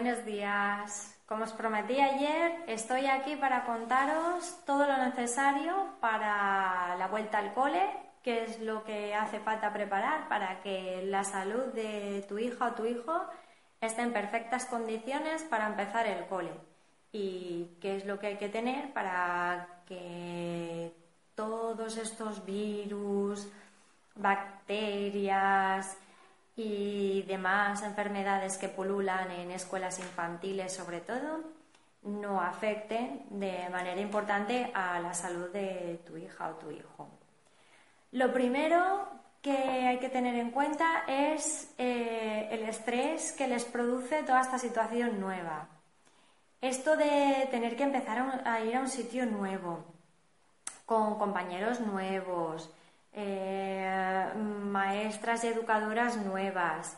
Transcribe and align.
Buenos 0.00 0.24
días. 0.24 1.18
Como 1.26 1.42
os 1.42 1.52
prometí 1.52 1.98
ayer, 1.98 2.62
estoy 2.68 3.06
aquí 3.06 3.34
para 3.34 3.64
contaros 3.64 4.64
todo 4.64 4.86
lo 4.86 4.96
necesario 4.96 5.74
para 6.00 6.94
la 6.96 7.08
vuelta 7.08 7.38
al 7.38 7.52
cole, 7.52 7.82
qué 8.22 8.44
es 8.44 8.60
lo 8.60 8.84
que 8.84 9.12
hace 9.12 9.40
falta 9.40 9.72
preparar 9.72 10.28
para 10.28 10.60
que 10.62 11.02
la 11.04 11.24
salud 11.24 11.72
de 11.74 12.24
tu 12.28 12.38
hija 12.38 12.68
o 12.68 12.74
tu 12.74 12.86
hijo 12.86 13.24
esté 13.80 14.02
en 14.02 14.12
perfectas 14.12 14.66
condiciones 14.66 15.42
para 15.42 15.66
empezar 15.66 16.06
el 16.06 16.26
cole 16.26 16.52
y 17.10 17.76
qué 17.80 17.96
es 17.96 18.06
lo 18.06 18.20
que 18.20 18.28
hay 18.28 18.36
que 18.36 18.48
tener 18.48 18.92
para 18.92 19.82
que 19.84 20.92
todos 21.34 21.96
estos 21.96 22.46
virus, 22.46 23.48
bacterias, 24.14 25.98
y 26.58 27.22
demás 27.22 27.84
enfermedades 27.84 28.58
que 28.58 28.68
pululan 28.68 29.30
en 29.30 29.52
escuelas 29.52 30.00
infantiles 30.00 30.74
sobre 30.74 31.00
todo 31.00 31.44
no 32.02 32.40
afecten 32.40 33.22
de 33.30 33.68
manera 33.70 34.00
importante 34.00 34.68
a 34.74 34.98
la 34.98 35.14
salud 35.14 35.50
de 35.50 36.00
tu 36.04 36.16
hija 36.16 36.48
o 36.48 36.54
tu 36.54 36.72
hijo. 36.72 37.08
Lo 38.10 38.32
primero 38.32 39.08
que 39.40 39.52
hay 39.52 39.98
que 39.98 40.08
tener 40.08 40.34
en 40.34 40.50
cuenta 40.50 41.04
es 41.06 41.72
eh, 41.78 42.48
el 42.50 42.62
estrés 42.64 43.32
que 43.32 43.46
les 43.46 43.64
produce 43.64 44.24
toda 44.24 44.40
esta 44.40 44.58
situación 44.58 45.20
nueva. 45.20 45.68
Esto 46.60 46.96
de 46.96 47.46
tener 47.52 47.76
que 47.76 47.84
empezar 47.84 48.42
a 48.44 48.60
ir 48.62 48.74
a 48.74 48.80
un 48.80 48.88
sitio 48.88 49.26
nuevo, 49.26 49.84
con 50.86 51.18
compañeros 51.18 51.78
nuevos, 51.78 52.68
eh, 53.20 54.32
maestras 54.36 55.42
y 55.42 55.48
educadoras 55.48 56.16
nuevas, 56.18 56.96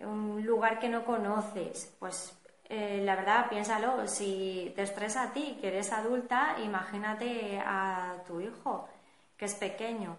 un 0.00 0.44
lugar 0.44 0.78
que 0.78 0.90
no 0.90 1.04
conoces, 1.04 1.94
pues 1.98 2.38
eh, 2.68 3.00
la 3.04 3.16
verdad, 3.16 3.48
piénsalo, 3.48 4.06
si 4.06 4.72
te 4.76 4.82
estresa 4.82 5.22
a 5.22 5.32
ti, 5.32 5.56
que 5.60 5.68
eres 5.68 5.92
adulta, 5.92 6.56
imagínate 6.62 7.58
a 7.64 8.16
tu 8.26 8.40
hijo, 8.42 8.86
que 9.38 9.46
es 9.46 9.54
pequeño. 9.54 10.18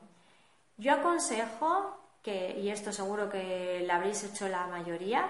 Yo 0.78 0.94
aconsejo 0.94 1.98
que, 2.24 2.60
y 2.60 2.70
esto 2.70 2.92
seguro 2.92 3.30
que 3.30 3.84
lo 3.86 3.94
habréis 3.94 4.24
hecho 4.24 4.48
la 4.48 4.66
mayoría, 4.66 5.28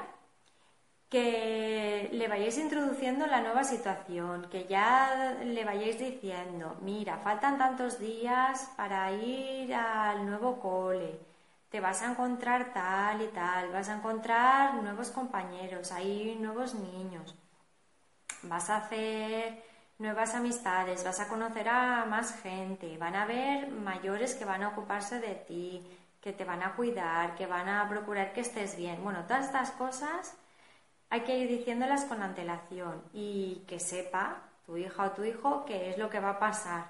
que 1.14 2.10
le 2.12 2.28
vayáis 2.28 2.58
introduciendo 2.58 3.28
la 3.28 3.40
nueva 3.40 3.64
situación, 3.64 4.48
que 4.50 4.66
ya 4.66 5.38
le 5.46 5.64
vayáis 5.64 6.00
diciendo, 6.00 6.76
mira, 6.82 7.20
faltan 7.20 7.60
tantos 7.60 8.00
días 8.00 8.72
para 8.76 9.12
ir 9.12 9.76
al 9.76 10.26
nuevo 10.26 10.60
cole, 10.60 11.20
te 11.70 11.80
vas 11.80 12.02
a 12.02 12.10
encontrar 12.10 12.74
tal 12.74 13.22
y 13.22 13.28
tal, 13.28 13.72
vas 13.72 13.90
a 13.90 13.98
encontrar 13.98 14.74
nuevos 14.82 15.12
compañeros, 15.12 15.92
hay 15.92 16.36
nuevos 16.42 16.74
niños, 16.74 17.36
vas 18.42 18.72
a 18.72 18.78
hacer 18.78 19.62
nuevas 20.00 20.34
amistades, 20.34 21.04
vas 21.04 21.20
a 21.20 21.28
conocer 21.28 21.70
a 21.70 22.06
más 22.06 22.42
gente, 22.42 22.98
van 22.98 23.16
a 23.16 23.22
haber 23.22 23.70
mayores 23.70 24.34
que 24.34 24.46
van 24.46 24.64
a 24.64 24.70
ocuparse 24.70 25.20
de 25.20 25.36
ti, 25.36 25.88
que 26.20 26.34
te 26.34 26.44
van 26.44 26.64
a 26.64 26.74
cuidar, 26.74 27.36
que 27.36 27.46
van 27.46 27.70
a 27.70 27.88
procurar 27.88 28.34
que 28.34 28.42
estés 28.42 28.76
bien. 28.76 29.04
Bueno, 29.04 29.26
todas 29.28 29.46
estas 29.46 29.70
cosas 29.72 30.36
hay 31.14 31.22
que 31.22 31.38
ir 31.38 31.48
diciéndolas 31.48 32.06
con 32.06 32.24
antelación 32.24 33.04
y 33.14 33.64
que 33.68 33.80
sepa 33.80 34.50
tu 34.66 34.78
hija 34.78 35.04
o 35.04 35.12
tu 35.12 35.24
hijo 35.24 35.64
qué 35.64 35.92
es 35.92 36.00
lo 36.00 36.10
que 36.10 36.20
va 36.20 36.32
a 36.32 36.40
pasar, 36.40 36.86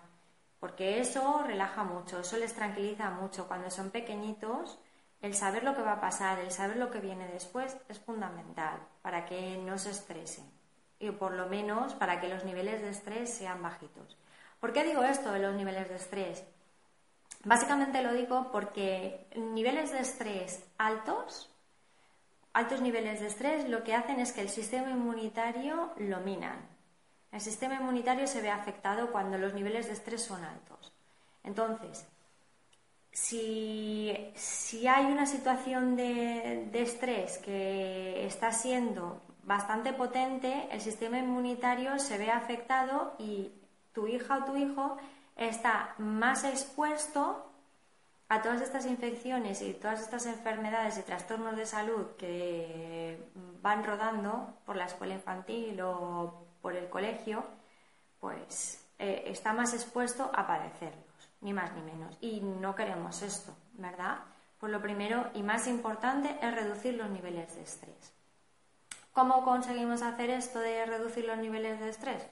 porque 0.61 1.01
eso 1.01 1.43
relaja 1.45 1.83
mucho, 1.83 2.21
eso 2.21 2.37
les 2.37 2.53
tranquiliza 2.53 3.09
mucho. 3.09 3.49
Cuando 3.49 3.69
son 3.69 3.89
pequeñitos, 3.89 4.79
el 5.21 5.33
saber 5.33 5.65
lo 5.65 5.75
que 5.75 5.81
va 5.81 5.95
a 5.95 5.99
pasar, 5.99 6.39
el 6.39 6.51
saber 6.51 6.77
lo 6.77 6.89
que 6.89 7.01
viene 7.01 7.27
después 7.27 7.75
es 7.89 7.99
fundamental 7.99 8.79
para 9.01 9.25
que 9.25 9.57
no 9.57 9.77
se 9.77 9.89
estresen 9.89 10.49
y 10.99 11.11
por 11.11 11.33
lo 11.33 11.47
menos 11.47 11.93
para 11.93 12.21
que 12.21 12.29
los 12.29 12.45
niveles 12.45 12.81
de 12.81 12.91
estrés 12.91 13.29
sean 13.29 13.61
bajitos. 13.61 14.17
¿Por 14.61 14.71
qué 14.71 14.85
digo 14.85 15.03
esto 15.03 15.33
de 15.33 15.39
los 15.39 15.53
niveles 15.53 15.89
de 15.89 15.95
estrés? 15.95 16.45
Básicamente 17.43 18.01
lo 18.01 18.13
digo 18.13 18.53
porque 18.53 19.27
niveles 19.35 19.91
de 19.91 19.99
estrés 19.99 20.63
altos 20.77 21.52
altos 22.53 22.81
niveles 22.81 23.19
de 23.19 23.27
estrés 23.27 23.67
lo 23.67 23.83
que 23.83 23.95
hacen 23.95 24.19
es 24.19 24.31
que 24.31 24.41
el 24.41 24.49
sistema 24.49 24.89
inmunitario 24.89 25.91
lo 25.97 26.19
minan. 26.21 26.57
El 27.31 27.41
sistema 27.41 27.75
inmunitario 27.75 28.27
se 28.27 28.41
ve 28.41 28.51
afectado 28.51 29.11
cuando 29.11 29.37
los 29.37 29.53
niveles 29.53 29.87
de 29.87 29.93
estrés 29.93 30.21
son 30.21 30.43
altos. 30.43 30.93
Entonces, 31.43 32.05
si, 33.11 34.15
hay 34.87 35.05
una 35.05 35.25
situación 35.25 35.95
de, 35.95 36.69
de 36.71 36.81
estrés 36.81 37.39
que 37.39 38.25
está 38.25 38.51
siendo 38.51 39.21
bastante 39.43 39.93
potente, 39.93 40.67
el 40.71 40.79
sistema 40.79 41.17
inmunitario 41.17 41.97
se 41.99 42.17
ve 42.17 42.29
afectado 42.29 43.15
y 43.17 43.51
tu 43.93 44.07
hija 44.07 44.37
o 44.37 44.45
tu 44.45 44.55
hijo 44.55 44.97
está 45.35 45.95
más 45.97 46.43
expuesto 46.43 47.52
a 48.29 48.41
todas 48.41 48.61
estas 48.61 48.85
infecciones 48.85 49.61
y 49.61 49.73
todas 49.73 50.01
estas 50.01 50.25
enfermedades 50.25 50.97
y 50.97 51.03
trastornos 51.03 51.55
de 51.55 51.65
salud 51.65 52.07
que 52.17 53.29
van 53.61 53.83
rodando 53.83 54.57
por 54.65 54.75
la 54.75 54.85
escuela 54.85 55.13
infantil 55.13 55.79
o 55.81 56.45
por 56.61 56.75
el 56.75 56.89
colegio, 56.89 57.43
pues 58.19 58.83
eh, 58.99 59.23
está 59.27 59.53
más 59.53 59.73
expuesto 59.73 60.31
a 60.33 60.47
padecerlos, 60.47 61.29
ni 61.41 61.53
más 61.53 61.73
ni 61.73 61.81
menos. 61.81 62.17
Y 62.21 62.41
no 62.41 62.75
queremos 62.75 63.21
esto, 63.21 63.53
¿verdad? 63.73 64.19
Pues 64.59 64.71
lo 64.71 64.81
primero 64.81 65.29
y 65.33 65.43
más 65.43 65.67
importante 65.67 66.37
es 66.41 66.55
reducir 66.55 66.95
los 66.95 67.09
niveles 67.09 67.53
de 67.55 67.63
estrés. 67.63 68.13
¿Cómo 69.11 69.43
conseguimos 69.43 70.01
hacer 70.01 70.29
esto 70.29 70.59
de 70.59 70.85
reducir 70.85 71.25
los 71.25 71.37
niveles 71.37 71.79
de 71.79 71.89
estrés? 71.89 72.27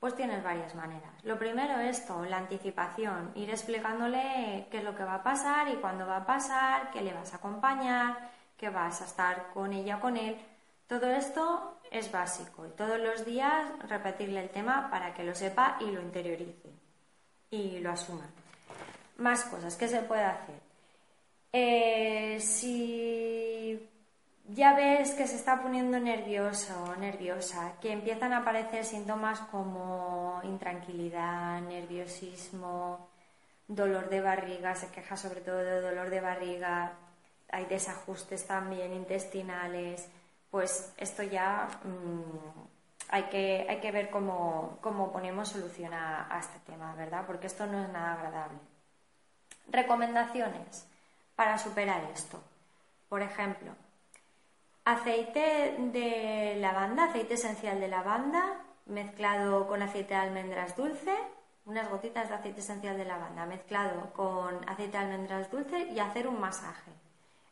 Pues 0.00 0.14
tienes 0.14 0.44
varias 0.44 0.74
maneras. 0.76 1.12
Lo 1.24 1.38
primero 1.38 1.80
es 1.80 1.98
esto, 1.98 2.24
la 2.24 2.38
anticipación, 2.38 3.32
ir 3.34 3.50
explicándole 3.50 4.68
qué 4.70 4.78
es 4.78 4.84
lo 4.84 4.94
que 4.94 5.02
va 5.02 5.16
a 5.16 5.22
pasar 5.22 5.68
y 5.68 5.76
cuándo 5.76 6.06
va 6.06 6.18
a 6.18 6.26
pasar, 6.26 6.90
qué 6.92 7.00
le 7.00 7.12
vas 7.12 7.32
a 7.32 7.38
acompañar, 7.38 8.30
que 8.56 8.70
vas 8.70 9.02
a 9.02 9.06
estar 9.06 9.48
con 9.52 9.72
ella 9.72 9.98
con 9.98 10.16
él. 10.16 10.36
Todo 10.86 11.10
esto 11.10 11.80
es 11.90 12.12
básico 12.12 12.66
y 12.66 12.70
todos 12.70 12.98
los 13.00 13.24
días 13.24 13.66
repetirle 13.88 14.40
el 14.40 14.50
tema 14.50 14.88
para 14.88 15.12
que 15.14 15.24
lo 15.24 15.34
sepa 15.34 15.76
y 15.80 15.90
lo 15.90 16.00
interiorice 16.00 16.70
y 17.50 17.80
lo 17.80 17.90
asuma. 17.90 18.28
Más 19.16 19.44
cosas, 19.44 19.76
¿qué 19.76 19.88
se 19.88 20.02
puede 20.02 20.24
hacer? 20.24 20.60
Eh, 21.52 22.38
si 22.40 23.88
ya 24.48 24.74
ves 24.74 25.12
que 25.12 25.26
se 25.26 25.36
está 25.36 25.60
poniendo 25.62 26.00
nervioso 26.00 26.72
o 26.84 26.96
nerviosa, 26.96 27.74
que 27.80 27.92
empiezan 27.92 28.32
a 28.32 28.38
aparecer 28.38 28.84
síntomas 28.84 29.40
como 29.50 30.40
intranquilidad, 30.42 31.60
nerviosismo, 31.60 33.10
dolor 33.66 34.08
de 34.08 34.20
barriga, 34.22 34.74
se 34.74 34.90
queja 34.90 35.16
sobre 35.16 35.42
todo 35.42 35.58
de 35.58 35.80
dolor 35.82 36.08
de 36.08 36.20
barriga, 36.20 36.92
hay 37.50 37.66
desajustes 37.66 38.46
también 38.46 38.94
intestinales, 38.94 40.08
pues 40.50 40.94
esto 40.96 41.22
ya 41.22 41.68
mm, 41.84 43.10
hay, 43.10 43.24
que, 43.24 43.66
hay 43.68 43.80
que 43.80 43.92
ver 43.92 44.08
cómo, 44.10 44.78
ponemos 45.12 45.50
solución 45.50 45.92
a 45.92 46.38
este 46.40 46.58
tema, 46.60 46.94
¿verdad? 46.94 47.24
Porque 47.26 47.48
esto 47.48 47.66
no 47.66 47.82
es 47.84 47.88
nada 47.90 48.14
agradable. 48.14 48.58
Recomendaciones 49.68 50.86
para 51.36 51.58
superar 51.58 52.02
esto. 52.14 52.42
Por 53.10 53.22
ejemplo, 53.22 53.72
aceite 54.92 55.76
de 55.92 56.56
lavanda, 56.58 57.04
aceite 57.04 57.34
esencial 57.34 57.78
de 57.78 57.88
lavanda, 57.88 58.64
mezclado 58.86 59.66
con 59.66 59.82
aceite 59.82 60.14
de 60.14 60.20
almendras 60.20 60.76
dulce, 60.76 61.14
unas 61.66 61.90
gotitas 61.90 62.30
de 62.30 62.34
aceite 62.34 62.60
esencial 62.60 62.96
de 62.96 63.04
lavanda 63.04 63.44
mezclado 63.44 64.10
con 64.14 64.66
aceite 64.66 64.96
de 64.96 65.04
almendras 65.04 65.50
dulce 65.50 65.88
y 65.90 65.98
hacer 65.98 66.26
un 66.26 66.40
masaje. 66.40 66.90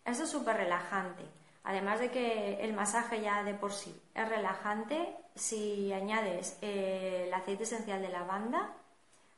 Eso 0.06 0.24
es 0.24 0.30
súper 0.30 0.56
relajante. 0.56 1.24
Además 1.64 2.00
de 2.00 2.10
que 2.10 2.64
el 2.64 2.72
masaje 2.72 3.20
ya 3.20 3.42
de 3.42 3.52
por 3.52 3.72
sí 3.72 4.00
es 4.14 4.28
relajante, 4.28 5.14
si 5.34 5.92
añades 5.92 6.56
eh, 6.62 7.24
el 7.26 7.34
aceite 7.34 7.64
esencial 7.64 8.00
de 8.00 8.08
lavanda, 8.08 8.72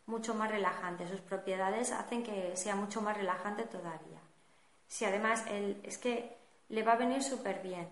mucho 0.07 0.35
más 0.35 0.53
relajante. 0.53 1.09
Sus 1.09 1.21
propiedades 1.21 1.91
hacen 1.91 2.23
que 2.23 2.57
sea 2.57 2.77
mucho 2.77 3.01
más 3.01 3.17
relajante 3.17 3.65
todavía. 3.65 4.21
Si 4.87 5.05
además 5.05 5.45
el, 5.49 5.81
es 5.83 5.99
que 5.99 6.38
le 6.69 6.83
va 6.83 6.93
a 6.93 6.97
venir 6.97 7.23
súper 7.23 7.63
bien 7.63 7.89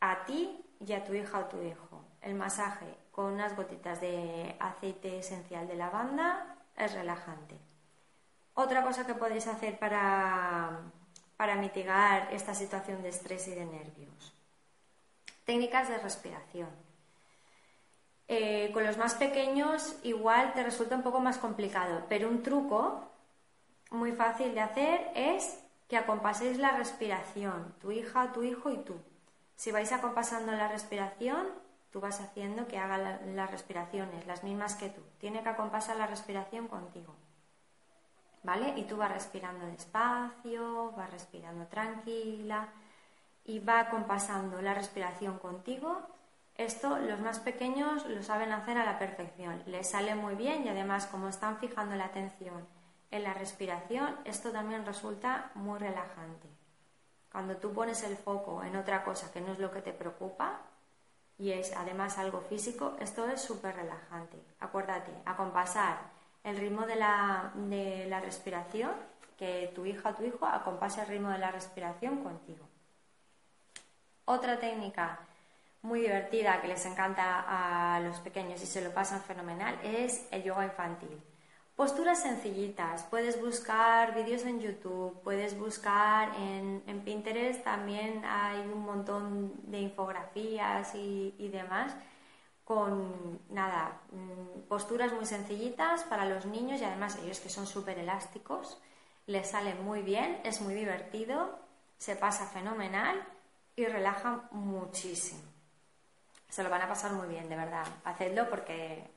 a 0.00 0.24
ti 0.24 0.64
y 0.80 0.92
a 0.92 1.04
tu 1.04 1.14
hija 1.14 1.38
o 1.38 1.44
tu 1.46 1.62
hijo. 1.62 2.04
el 2.20 2.34
masaje 2.34 2.86
con 3.10 3.26
unas 3.34 3.54
gotitas 3.54 4.00
de 4.00 4.56
aceite 4.58 5.18
esencial 5.18 5.68
de 5.68 5.76
lavanda 5.76 6.56
es 6.76 6.92
relajante. 6.94 7.54
Otra 8.54 8.82
cosa 8.82 9.06
que 9.06 9.14
podéis 9.14 9.46
hacer 9.46 9.78
para, 9.78 10.80
para 11.36 11.56
mitigar 11.56 12.28
esta 12.32 12.54
situación 12.54 13.02
de 13.02 13.10
estrés 13.10 13.46
y 13.48 13.54
de 13.54 13.66
nervios. 13.66 14.32
Técnicas 15.44 15.88
de 15.88 15.98
respiración. 15.98 16.70
Eh, 18.26 18.70
con 18.72 18.84
los 18.84 18.96
más 18.96 19.14
pequeños 19.14 19.96
igual 20.02 20.54
te 20.54 20.62
resulta 20.62 20.96
un 20.96 21.02
poco 21.02 21.20
más 21.20 21.36
complicado, 21.36 22.06
pero 22.08 22.28
un 22.28 22.42
truco 22.42 23.10
muy 23.90 24.12
fácil 24.12 24.54
de 24.54 24.60
hacer 24.60 25.10
es 25.14 25.63
que 25.88 25.96
acompaséis 25.96 26.58
la 26.58 26.72
respiración, 26.72 27.74
tu 27.80 27.92
hija, 27.92 28.32
tu 28.32 28.42
hijo 28.42 28.70
y 28.70 28.78
tú. 28.78 28.96
Si 29.56 29.70
vais 29.70 29.92
acompasando 29.92 30.52
la 30.52 30.68
respiración, 30.68 31.46
tú 31.90 32.00
vas 32.00 32.20
haciendo 32.20 32.66
que 32.66 32.78
haga 32.78 32.98
las 32.98 33.50
respiraciones, 33.50 34.26
las 34.26 34.42
mismas 34.42 34.74
que 34.74 34.88
tú. 34.88 35.02
Tiene 35.18 35.42
que 35.42 35.50
acompasar 35.50 35.96
la 35.96 36.06
respiración 36.06 36.68
contigo. 36.68 37.14
¿Vale? 38.42 38.74
Y 38.76 38.84
tú 38.84 38.96
vas 38.96 39.12
respirando 39.12 39.66
despacio, 39.66 40.92
vas 40.92 41.10
respirando 41.10 41.66
tranquila 41.66 42.68
y 43.44 43.58
va 43.58 43.80
acompasando 43.80 44.60
la 44.60 44.74
respiración 44.74 45.38
contigo. 45.38 46.00
Esto 46.56 46.98
los 46.98 47.20
más 47.20 47.40
pequeños 47.40 48.06
lo 48.06 48.22
saben 48.22 48.52
hacer 48.52 48.78
a 48.78 48.84
la 48.84 48.98
perfección, 48.98 49.62
les 49.66 49.90
sale 49.90 50.14
muy 50.14 50.34
bien 50.34 50.64
y 50.64 50.68
además 50.68 51.06
como 51.06 51.28
están 51.28 51.58
fijando 51.58 51.96
la 51.96 52.04
atención 52.04 52.66
en 53.10 53.22
la 53.22 53.34
respiración, 53.34 54.16
esto 54.24 54.50
también 54.50 54.84
resulta 54.84 55.50
muy 55.54 55.78
relajante. 55.78 56.48
Cuando 57.30 57.56
tú 57.56 57.72
pones 57.72 58.02
el 58.04 58.16
foco 58.16 58.62
en 58.62 58.76
otra 58.76 59.02
cosa 59.02 59.32
que 59.32 59.40
no 59.40 59.52
es 59.52 59.58
lo 59.58 59.70
que 59.70 59.82
te 59.82 59.92
preocupa 59.92 60.60
y 61.38 61.50
es 61.50 61.72
además 61.76 62.18
algo 62.18 62.40
físico, 62.42 62.96
esto 63.00 63.28
es 63.28 63.40
súper 63.40 63.74
relajante. 63.76 64.38
Acuérdate, 64.60 65.12
acompasar 65.24 65.98
el 66.44 66.56
ritmo 66.56 66.86
de 66.86 66.96
la, 66.96 67.52
de 67.54 68.06
la 68.06 68.20
respiración, 68.20 68.92
que 69.36 69.72
tu 69.74 69.84
hija 69.84 70.10
o 70.10 70.14
tu 70.14 70.22
hijo 70.22 70.46
acompase 70.46 71.00
el 71.00 71.08
ritmo 71.08 71.30
de 71.30 71.38
la 71.38 71.50
respiración 71.50 72.22
contigo. 72.22 72.68
Otra 74.26 74.58
técnica 74.58 75.18
muy 75.82 76.00
divertida 76.00 76.60
que 76.62 76.68
les 76.68 76.86
encanta 76.86 77.44
a 77.96 78.00
los 78.00 78.18
pequeños 78.20 78.62
y 78.62 78.66
se 78.66 78.80
lo 78.80 78.90
pasan 78.92 79.20
fenomenal 79.20 79.78
es 79.82 80.26
el 80.30 80.42
yoga 80.42 80.64
infantil. 80.64 81.20
Posturas 81.76 82.22
sencillitas, 82.22 83.02
puedes 83.10 83.40
buscar 83.40 84.14
vídeos 84.14 84.44
en 84.44 84.60
YouTube, 84.60 85.20
puedes 85.24 85.58
buscar 85.58 86.32
en, 86.36 87.00
Pinterest, 87.04 87.64
también 87.64 88.24
hay 88.24 88.60
un 88.60 88.84
montón 88.84 89.52
de 89.64 89.80
infografías 89.80 90.94
y, 90.94 91.48
demás 91.48 91.92
con 92.62 93.40
nada, 93.50 94.00
mm, 94.12 94.68
posturas 94.68 95.12
muy 95.12 95.26
sencillitas 95.26 96.04
para 96.04 96.24
los 96.24 96.46
niños 96.46 96.80
y 96.80 96.84
además 96.84 97.18
ellos 97.22 97.40
que 97.40 97.50
son 97.50 97.66
súper 97.66 97.98
elásticos, 97.98 98.80
les 99.26 99.50
sale 99.50 99.74
muy 99.74 100.02
bien, 100.02 100.40
es 100.44 100.60
muy 100.60 100.74
divertido, 100.74 101.58
se 101.98 102.14
pasa 102.14 102.46
fenomenal 102.46 103.20
y 103.74 103.84
relaja 103.84 104.48
muchísimo. 104.52 105.42
Se 106.48 106.62
lo 106.62 106.70
van 106.70 106.82
a 106.82 106.88
pasar 106.88 107.12
muy 107.12 107.26
bien, 107.26 107.48
de 107.48 107.56
verdad. 107.56 107.86
Hacedlo 108.04 108.48
porque 108.48 109.10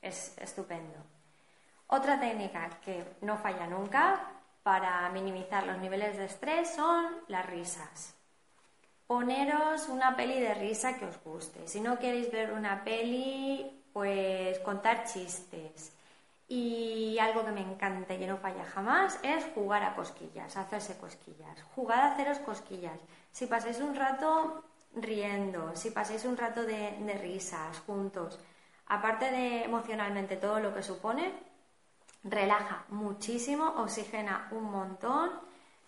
es 0.00 0.36
estupendo. 0.38 1.17
Otra 1.90 2.20
técnica 2.20 2.68
que 2.84 3.02
no 3.22 3.38
falla 3.38 3.66
nunca 3.66 4.20
para 4.62 5.08
minimizar 5.08 5.66
los 5.66 5.78
niveles 5.78 6.18
de 6.18 6.26
estrés 6.26 6.74
son 6.74 7.16
las 7.28 7.46
risas. 7.46 8.14
Poneros 9.06 9.88
una 9.88 10.14
peli 10.14 10.38
de 10.38 10.52
risa 10.52 10.98
que 10.98 11.06
os 11.06 11.18
guste. 11.24 11.66
Si 11.66 11.80
no 11.80 11.98
queréis 11.98 12.30
ver 12.30 12.52
una 12.52 12.84
peli, 12.84 13.84
pues 13.90 14.58
contar 14.58 15.04
chistes. 15.04 15.94
Y 16.46 17.18
algo 17.18 17.42
que 17.42 17.52
me 17.52 17.62
encanta 17.62 18.12
y 18.12 18.18
que 18.18 18.26
no 18.26 18.36
falla 18.36 18.64
jamás 18.64 19.18
es 19.22 19.46
jugar 19.54 19.82
a 19.82 19.94
cosquillas, 19.94 20.58
hacerse 20.58 20.98
cosquillas. 20.98 21.62
Jugar 21.74 22.00
a 22.00 22.12
haceros 22.12 22.38
cosquillas. 22.40 23.00
Si 23.32 23.46
pasáis 23.46 23.80
un 23.80 23.94
rato 23.94 24.62
riendo, 24.94 25.74
si 25.74 25.90
pasáis 25.90 26.26
un 26.26 26.36
rato 26.36 26.64
de, 26.64 26.98
de 27.00 27.14
risas 27.14 27.78
juntos, 27.86 28.38
aparte 28.88 29.30
de 29.30 29.64
emocionalmente 29.64 30.36
todo 30.36 30.60
lo 30.60 30.74
que 30.74 30.82
supone, 30.82 31.47
relaja 32.24 32.84
muchísimo, 32.88 33.74
oxigena 33.76 34.48
un 34.50 34.64
montón, 34.64 35.30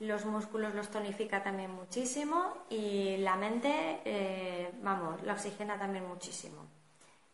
los 0.00 0.24
músculos 0.24 0.74
los 0.74 0.88
tonifica 0.88 1.42
también 1.42 1.70
muchísimo 1.72 2.64
y 2.70 3.18
la 3.18 3.36
mente, 3.36 4.00
eh, 4.04 4.72
vamos, 4.82 5.22
la 5.22 5.34
oxigena 5.34 5.78
también 5.78 6.08
muchísimo. 6.08 6.66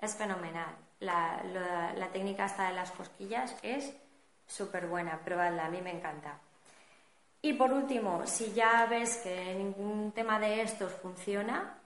Es 0.00 0.16
fenomenal. 0.16 0.75
La, 1.00 2.08
técnica 2.12 2.44
hasta 2.44 2.69
de 2.69 2.75
las 2.75 2.90
cosquillas 2.90 3.54
es 3.62 3.93
súper 4.46 4.87
buena, 4.88 5.20
probadla, 5.20 5.66
a 5.66 5.70
mí 5.70 5.81
me 5.81 5.92
encanta. 5.92 6.40
Y 7.42 7.52
por 7.52 7.72
último, 7.72 8.26
si 8.26 8.52
ya 8.52 8.87
ves 8.87 9.19
que 9.19 9.54
ningún 9.54 10.10
tema 10.12 10.40
de 10.40 10.62
estos 10.62 10.92
funciona, 10.92 11.78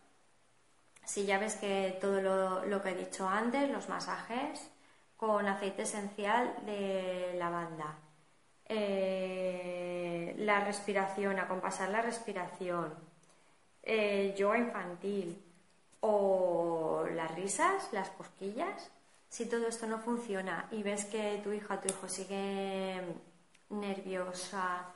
si 1.04 1.26
ya 1.26 1.38
ves 1.38 1.56
que 1.56 1.98
todo 2.00 2.22
lo, 2.22 2.64
lo 2.64 2.80
que 2.80 2.90
he 2.90 2.94
dicho 2.94 3.28
antes, 3.28 3.68
los 3.70 3.88
masajes, 3.88 4.70
con 5.20 5.46
aceite 5.46 5.82
esencial 5.82 6.56
de 6.64 7.34
lavanda. 7.36 7.94
Eh, 8.64 10.34
la 10.38 10.64
respiración, 10.64 11.38
acompasar 11.38 11.90
la 11.90 12.00
respiración, 12.00 12.94
eh, 13.82 14.34
yoga 14.38 14.56
infantil 14.56 15.38
o 16.00 17.04
las 17.14 17.34
risas, 17.34 17.92
las 17.92 18.08
cosquillas. 18.08 18.90
Si 19.28 19.44
todo 19.44 19.66
esto 19.68 19.86
no 19.86 19.98
funciona 19.98 20.66
y 20.70 20.82
ves 20.82 21.04
que 21.04 21.38
tu 21.44 21.52
hija 21.52 21.78
tu 21.82 21.88
hijo 21.88 22.08
sigue 22.08 23.02
nerviosa 23.68 24.86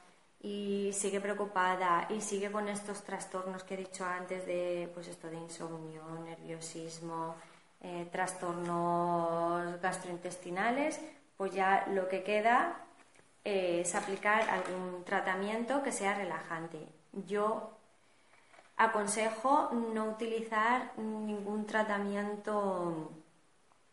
y 0.40 0.90
sigue 0.94 1.20
preocupada 1.20 2.06
y 2.08 2.22
sigue 2.22 2.50
con 2.50 2.66
estos 2.68 3.02
trastornos 3.04 3.62
que 3.62 3.74
he 3.74 3.76
dicho 3.76 4.06
antes 4.06 4.46
de 4.46 4.90
pues 4.94 5.06
esto 5.08 5.28
de 5.28 5.36
insomnio, 5.36 6.02
nerviosismo, 6.24 7.34
eh, 7.84 8.08
trastornos 8.10 9.78
gastrointestinales, 9.82 10.98
pues 11.36 11.52
ya 11.52 11.86
lo 11.90 12.08
que 12.08 12.22
queda 12.22 12.80
es 13.44 13.94
aplicar 13.94 14.48
algún 14.48 15.04
tratamiento 15.04 15.82
que 15.82 15.92
sea 15.92 16.14
relajante. 16.14 16.78
Yo 17.26 17.76
aconsejo 18.78 19.70
no 19.92 20.06
utilizar 20.06 20.92
ningún 20.96 21.66
tratamiento 21.66 23.12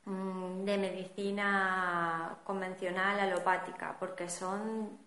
mm, 0.05 0.63
de 0.63 0.77
medicina 0.77 2.37
convencional 2.45 3.19
alopática 3.19 3.97
porque 3.99 4.29
son 4.29 4.97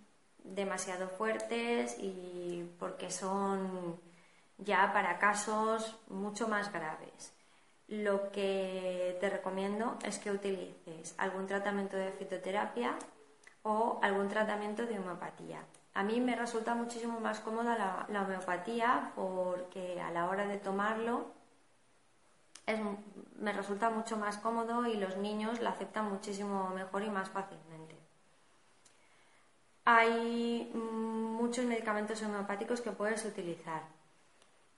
demasiado 0.43 1.09
fuertes 1.09 1.97
y 1.99 2.71
porque 2.79 3.11
son 3.11 3.99
ya 4.59 4.93
para 4.93 5.19
casos 5.19 5.97
mucho 6.09 6.49
más 6.49 6.71
graves 6.71 7.34
lo 7.89 8.31
que 8.33 9.17
te 9.21 9.31
recomiendo 9.31 9.99
es 10.05 10.19
que 10.19 10.31
utilices 10.31 11.15
algún 11.19 11.47
tratamiento 11.47 11.97
de 11.97 12.13
fitoterapia 12.13 12.95
o 13.63 13.99
algún 14.03 14.29
tratamiento 14.29 14.87
de 14.87 14.99
homeopatía. 14.99 15.65
A 15.95 16.03
mí 16.03 16.21
me 16.21 16.35
resulta 16.35 16.75
muchísimo 16.75 17.21
más 17.21 17.41
cómoda 17.41 18.07
la, 18.09 18.23
homeopatía 18.23 19.13
porque 19.15 20.01
a 20.01 20.11
la 20.11 20.29
hora 20.29 20.47
de 20.47 20.59
tomarlo 20.59 21.27
me 23.39 23.53
resulta 23.53 23.91
mucho 23.91 24.17
más 24.17 24.39
cómodo 24.39 24.87
y 24.87 24.97
los 24.97 25.17
niños 25.19 25.61
la 25.61 25.71
aceptan 25.71 26.11
muchísimo 26.11 26.71
mejor 26.71 27.03
y 27.03 27.11
más 27.11 27.29
fácilmente. 27.29 27.95
Hay 29.85 30.71
muchos 30.75 31.67
medicamentos 31.67 32.23
homeopáticos 32.23 32.81
que 32.81 32.91
puedes 32.91 33.25
utilizar. 33.27 33.83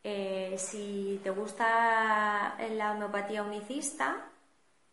Eh, 0.08 0.54
si 0.56 1.20
te 1.24 1.30
gusta 1.30 2.56
la 2.76 2.92
homeopatía 2.92 3.42
unicista, 3.42 4.30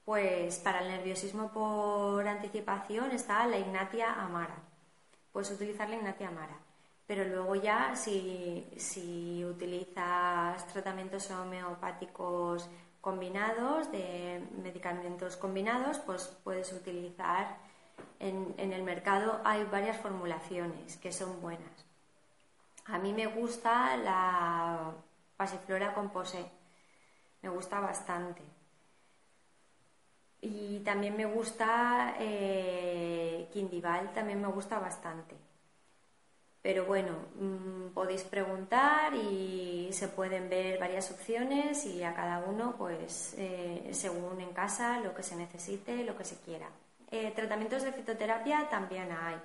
pues 0.03 0.58
para 0.58 0.79
el 0.82 0.88
nerviosismo 0.88 1.51
por 1.51 2.27
anticipación 2.27 3.12
está 3.12 3.46
la 3.46 3.60
Ignatia 3.60 4.12
Amara. 4.12 4.55
Puedes 5.32 5.51
utilizar 5.51 5.88
la 5.88 5.98
Ignatia 5.98 6.29
Amara. 6.29 6.58
Pero 7.05 7.25
luego 7.25 7.53
ya 7.53 7.96
si, 7.96 9.46
utilizas 9.48 10.65
tratamientos 10.74 11.29
homeopáticos 11.29 12.67
combinados, 13.00 13.91
de 13.91 14.41
medicamentos 14.63 15.38
combinados, 15.38 16.00
pues 16.00 16.25
puedes 16.43 16.74
utilizar 16.74 17.60
en, 18.20 18.55
en 18.58 18.74
el 18.74 18.82
mercado 18.82 19.41
hay 19.43 19.63
varias 19.65 19.98
formulaciones 19.98 20.98
que 20.98 21.12
son 21.12 21.39
buenas. 21.39 21.83
A 22.86 22.98
mí 23.00 23.13
me 23.13 23.28
gusta 23.28 23.96
la 23.98 24.94
pasiflora 25.38 25.94
composé, 25.94 26.46
me 27.42 27.50
gusta 27.50 27.80
bastante. 27.80 28.42
Y 30.42 30.80
también 30.82 31.16
me 31.16 31.25
gusta 31.25 32.16
eh, 32.20 33.48
Quindival, 33.54 34.12
también 34.13 34.42
me 34.42 34.48
gusta 34.50 34.78
bastante. 34.80 35.36
Pero 36.62 36.86
bueno, 36.86 37.12
mm, 37.36 37.94
podéis 37.94 38.24
preguntar 38.24 39.13
y 39.16 39.90
se 39.92 40.08
pueden 40.08 40.50
ver 40.50 40.80
varias 40.80 41.12
opciones 41.12 41.86
y 41.86 42.04
a 42.04 42.13
cada 42.13 42.40
uno, 42.40 42.75
pues, 42.78 43.36
eh, 43.38 43.90
según 43.92 44.40
en 44.40 44.54
casa, 44.54 45.00
lo 45.00 45.13
que 45.13 45.24
se 45.24 45.36
necesite, 45.36 46.04
lo 46.06 46.18
que 46.18 46.24
se 46.24 46.38
quiera. 46.38 46.70
Eh, 47.12 47.32
tratamientos 47.36 47.84
de 47.84 47.92
fitoterapia 47.92 48.68
también 48.70 49.12
hay. 49.12 49.36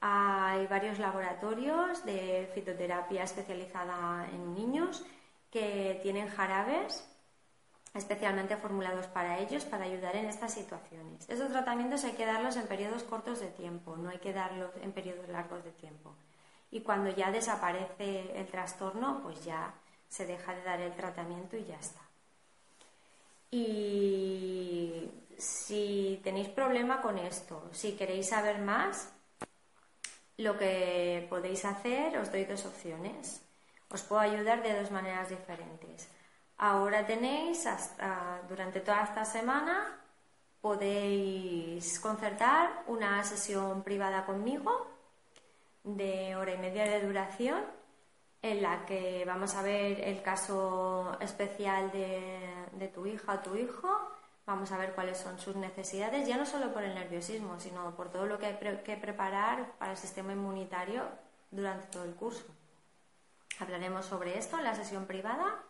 Hay 0.00 0.66
varios 0.66 0.98
laboratorios 0.98 2.04
de 2.04 2.50
fitoterapia 2.54 3.24
especializada 3.24 4.28
en 4.32 4.54
niños 4.54 5.04
que 5.50 5.98
tienen 6.02 6.28
jarabes 6.28 7.08
especialmente 7.96 8.56
formulados 8.56 9.06
para 9.06 9.38
ellos 9.38 9.64
para 9.64 9.84
ayudar 9.84 10.16
en 10.16 10.26
estas 10.26 10.52
situaciones. 10.52 11.28
Estos 11.28 11.50
tratamientos 11.50 12.04
hay 12.04 12.12
que 12.12 12.26
darlos 12.26 12.56
en 12.56 12.66
periodos 12.66 13.02
cortos 13.02 13.40
de 13.40 13.48
tiempo, 13.48 13.96
no 13.96 14.10
hay 14.10 14.18
que 14.18 14.32
darlos 14.32 14.70
en 14.82 14.92
periodos 14.92 15.28
largos 15.28 15.64
de 15.64 15.72
tiempo. 15.72 16.14
Y 16.70 16.80
cuando 16.80 17.10
ya 17.10 17.30
desaparece 17.30 18.38
el 18.38 18.46
trastorno, 18.48 19.20
pues 19.22 19.44
ya 19.44 19.72
se 20.08 20.26
deja 20.26 20.54
de 20.54 20.62
dar 20.62 20.80
el 20.80 20.94
tratamiento 20.94 21.56
y 21.56 21.64
ya 21.64 21.76
está. 21.76 22.00
Y 23.50 25.10
si 25.38 26.20
tenéis 26.22 26.48
problema 26.48 27.00
con 27.00 27.18
esto, 27.18 27.68
si 27.72 27.92
queréis 27.92 28.28
saber 28.28 28.58
más, 28.58 29.12
lo 30.38 30.56
que 30.58 31.26
podéis 31.30 31.64
hacer, 31.64 32.18
os 32.18 32.30
doy 32.30 32.44
dos 32.44 32.66
opciones. 32.66 33.42
Os 33.90 34.02
puedo 34.02 34.20
ayudar 34.20 34.62
de 34.62 34.78
dos 34.78 34.90
maneras 34.90 35.28
diferentes. 35.28 36.08
Ahora 36.58 37.06
tenéis, 37.06 37.68
durante 38.48 38.80
toda 38.80 39.02
esta 39.02 39.24
semana, 39.24 40.00
podéis 40.60 42.00
concertar 42.00 42.84
una 42.86 43.22
sesión 43.24 43.82
privada 43.82 44.24
conmigo 44.24 44.90
de 45.84 46.34
hora 46.34 46.54
y 46.54 46.58
media 46.58 46.84
de 46.84 47.06
duración 47.06 47.62
en 48.42 48.62
la 48.62 48.84
que 48.86 49.24
vamos 49.24 49.54
a 49.54 49.62
ver 49.62 50.00
el 50.00 50.22
caso 50.22 51.16
especial 51.20 51.90
de, 51.92 52.88
tu 52.88 53.06
hija 53.06 53.34
o 53.34 53.38
tu 53.40 53.56
hijo, 53.56 53.88
vamos 54.46 54.70
a 54.72 54.78
ver 54.78 54.94
cuáles 54.94 55.18
son 55.18 55.38
sus 55.38 55.56
necesidades, 55.56 56.26
ya 56.26 56.36
no 56.36 56.46
solo 56.46 56.72
por 56.72 56.84
el 56.84 56.94
nerviosismo, 56.94 57.58
sino 57.58 57.94
por 57.96 58.10
todo 58.10 58.26
lo 58.26 58.38
que 58.38 58.46
hay 58.46 58.82
que 58.84 58.96
preparar 58.96 59.72
para 59.78 59.92
el 59.92 59.98
sistema 59.98 60.32
inmunitario 60.32 61.02
durante 61.50 61.86
todo 61.88 62.04
el 62.04 62.14
curso. 62.14 62.44
Hablaremos 63.58 64.06
sobre 64.06 64.38
esto 64.38 64.58
en 64.58 64.64
la 64.64 64.74
sesión 64.74 65.06
privada 65.06 65.62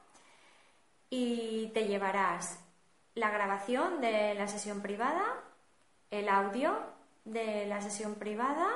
y 1.09 1.69
te 1.69 1.87
llevarás 1.87 2.59
la 3.15 3.31
grabación 3.31 4.01
de 4.01 4.35
la 4.35 4.47
sesión 4.47 4.83
privada, 4.83 5.25
el 6.11 6.29
audio 6.29 6.77
de 7.25 7.67
la 7.67 7.81
sesión 7.81 8.15
privada, 8.17 8.69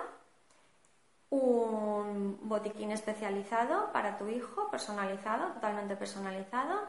un 1.28 2.38
botiquín 2.42 2.90
especializado 2.90 3.92
para 3.92 4.18
tu 4.18 4.28
hijo, 4.28 4.70
personalizado, 4.70 5.52
totalmente 5.52 5.94
personalizado, 5.96 6.88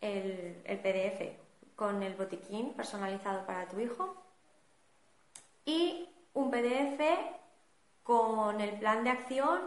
el, 0.00 0.62
PDF 0.82 1.43
con 1.76 2.02
el 2.02 2.14
botiquín 2.14 2.72
personalizado 2.74 3.46
para 3.46 3.68
tu 3.68 3.80
hijo 3.80 4.14
y 5.64 6.08
un 6.34 6.50
PDF 6.50 7.00
con 8.02 8.60
el 8.60 8.78
plan 8.78 9.04
de 9.04 9.10
acción 9.10 9.60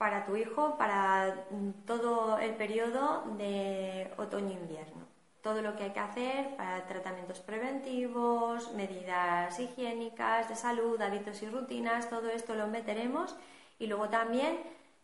para 0.00 0.24
tu 0.24 0.34
hijo 0.34 0.76
para 0.78 1.46
todo 1.86 2.38
el 2.38 2.54
periodo 2.54 3.22
de 3.36 4.10
otoño-invierno. 4.16 5.06
Todo 5.42 5.62
lo 5.62 5.76
que 5.76 5.84
hay 5.84 5.90
que 5.90 6.00
hacer 6.00 6.56
para 6.56 6.86
tratamientos 6.86 7.40
preventivos, 7.40 8.72
medidas 8.72 9.58
higiénicas, 9.58 10.48
de 10.48 10.56
salud, 10.56 11.00
hábitos 11.00 11.42
y 11.42 11.48
rutinas, 11.48 12.10
todo 12.10 12.28
esto 12.28 12.54
lo 12.54 12.66
meteremos 12.66 13.36
y 13.78 13.86
luego 13.86 14.08
también 14.08 14.58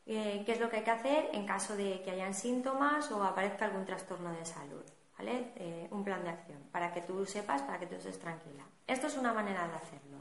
eh, 0.07 0.43
qué 0.47 0.53
es 0.53 0.61
lo 0.61 0.71
que 0.71 0.77
hay 0.77 0.85
que 0.85 0.91
hacer 0.91 1.31
en 1.33 1.47
caso 1.47 1.77
de 1.77 2.03
que 2.03 2.11
hayan 2.13 2.33
síntomas 2.33 3.11
o 3.11 3.23
aparezca 3.23 3.67
algún 3.67 3.85
trastorno 3.85 4.33
de 4.33 4.45
salud. 4.45 4.85
¿Vale? 5.19 5.53
Eh, 5.57 5.89
un 5.91 6.05
plan 6.05 6.23
de 6.23 6.31
acción 6.31 6.59
para 6.71 6.93
que 6.93 7.01
tú 7.01 7.25
sepas, 7.25 7.63
para 7.63 7.79
que 7.79 7.87
tú 7.87 7.95
estés 7.95 8.19
tranquila. 8.19 8.65
Esto 8.87 9.07
es 9.07 9.17
una 9.17 9.33
manera 9.33 9.67
de 9.67 9.75
hacerlo. 9.75 10.19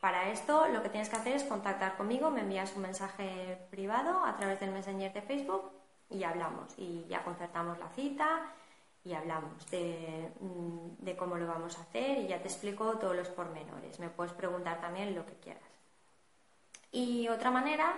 Para 0.00 0.30
esto 0.30 0.68
lo 0.68 0.82
que 0.82 0.88
tienes 0.88 1.08
que 1.08 1.16
hacer 1.16 1.34
es 1.34 1.44
contactar 1.44 1.96
conmigo, 1.96 2.30
me 2.30 2.40
envías 2.40 2.74
un 2.76 2.82
mensaje 2.82 3.66
privado 3.70 4.24
a 4.24 4.36
través 4.36 4.60
del 4.60 4.70
Messenger 4.70 5.12
de 5.12 5.22
Facebook 5.22 5.72
y 6.10 6.24
hablamos 6.24 6.74
y 6.76 7.06
ya 7.08 7.24
concertamos 7.24 7.78
la 7.78 7.88
cita 7.88 8.52
y 9.04 9.12
hablamos 9.12 9.70
de, 9.70 10.32
mm, 10.40 11.04
de, 11.04 11.16
cómo 11.16 11.36
lo 11.36 11.46
vamos 11.46 11.78
a 11.78 11.82
hacer 11.82 12.18
y 12.18 12.26
ya 12.28 12.40
te 12.40 12.48
explico 12.48 12.98
todos 12.98 13.14
los 13.14 13.28
pormenores. 13.28 13.98
Me 14.00 14.08
puedes 14.08 14.32
preguntar 14.32 14.80
también 14.80 15.14
lo 15.14 15.26
que 15.26 15.34
quieras. 15.34 15.62
Y 16.90 17.28
otra 17.28 17.50
manera, 17.50 17.94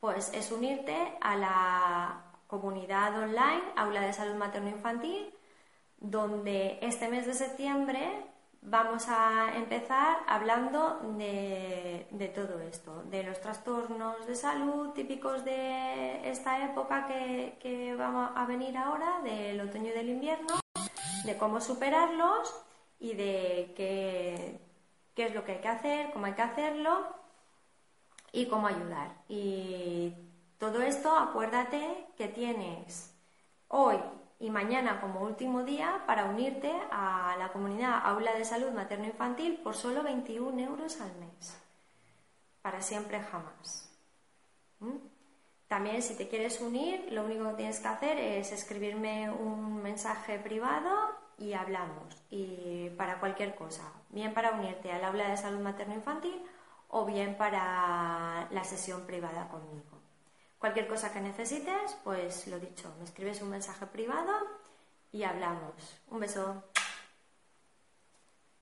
pues 0.00 0.32
es 0.34 0.50
unirte 0.52 1.16
a 1.20 1.36
la 1.36 2.24
comunidad 2.46 3.16
online 3.18 3.62
Aula 3.76 4.00
de 4.02 4.12
Salud 4.12 4.34
Materno 4.34 4.68
Infantil, 4.68 5.32
donde 6.02 6.78
este 6.82 7.08
mes 7.08 7.26
de 7.26 7.34
septiembre 7.34 8.24
vamos 8.60 9.08
a 9.08 9.56
empezar 9.56 10.18
hablando 10.26 11.00
de, 11.16 12.32
todo 12.34 12.60
esto, 12.60 13.04
de 13.04 13.22
los 13.22 13.40
trastornos 13.40 14.26
de 14.26 14.34
salud 14.34 14.90
típicos 14.90 15.44
de 15.44 16.28
esta 16.28 16.64
época 16.64 17.06
que, 17.06 17.56
que 17.60 17.94
vamos 17.94 18.30
a 18.34 18.44
venir 18.46 18.76
ahora, 18.76 19.20
del 19.22 19.60
otoño 19.60 19.90
y 19.90 19.92
del 19.92 20.08
invierno, 20.08 20.60
de 21.24 21.36
cómo 21.38 21.60
superarlos 21.60 22.52
y 22.98 23.14
de 23.14 23.72
qué, 23.76 24.60
qué 25.14 25.26
es 25.26 25.34
lo 25.34 25.44
que 25.44 25.52
hay 25.52 25.60
que 25.60 25.68
hacer, 25.68 26.12
cómo 26.12 26.26
hay 26.26 26.34
que 26.34 26.42
hacerlo 26.42 27.06
y 28.32 28.46
cómo 28.46 28.66
ayudar. 28.66 29.22
Y 29.28 30.14
todo 30.58 30.82
esto, 30.82 31.16
acuérdate 31.16 32.06
que 32.16 32.26
tienes 32.26 33.14
hoy 33.68 33.98
y 34.42 34.50
mañana 34.50 35.00
como 35.00 35.20
último 35.20 35.62
día 35.62 36.02
para 36.04 36.24
unirte 36.24 36.72
a 36.90 37.36
la 37.38 37.52
comunidad 37.52 38.00
Aula 38.04 38.34
de 38.34 38.44
Salud 38.44 38.72
Materno-Infantil 38.72 39.58
por 39.58 39.76
solo 39.76 40.02
21 40.02 40.58
euros 40.58 41.00
al 41.00 41.14
mes. 41.14 41.56
Para 42.60 42.82
siempre 42.82 43.20
jamás. 43.20 43.88
¿Mm? 44.80 44.96
También 45.68 46.02
si 46.02 46.16
te 46.16 46.28
quieres 46.28 46.60
unir, 46.60 47.06
lo 47.12 47.24
único 47.24 47.50
que 47.50 47.54
tienes 47.54 47.78
que 47.78 47.86
hacer 47.86 48.18
es 48.18 48.50
escribirme 48.50 49.30
un 49.30 49.80
mensaje 49.80 50.40
privado 50.40 50.90
y 51.38 51.52
hablamos. 51.52 52.12
Y 52.28 52.90
para 52.98 53.20
cualquier 53.20 53.54
cosa, 53.54 53.92
bien 54.08 54.34
para 54.34 54.50
unirte 54.50 54.90
al 54.90 55.04
aula 55.04 55.28
de 55.28 55.36
salud 55.36 55.60
materno-infantil 55.60 56.42
o 56.88 57.06
bien 57.06 57.36
para 57.36 58.48
la 58.50 58.64
sesión 58.64 59.06
privada 59.06 59.48
conmigo. 59.48 60.01
Cualquier 60.62 60.86
cosa 60.86 61.12
que 61.12 61.20
necesites, 61.20 61.96
pues 62.04 62.46
lo 62.46 62.60
dicho, 62.60 62.94
me 62.96 63.04
escribes 63.04 63.42
un 63.42 63.50
mensaje 63.50 63.84
privado 63.84 64.32
y 65.10 65.24
hablamos. 65.24 65.74
Un 66.08 66.20
beso. 66.20 66.62